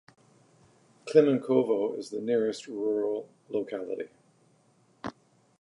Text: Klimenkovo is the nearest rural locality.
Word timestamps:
Klimenkovo 1.05 1.95
is 1.99 2.09
the 2.09 2.21
nearest 2.21 2.65
rural 2.65 3.29
locality. 3.49 4.09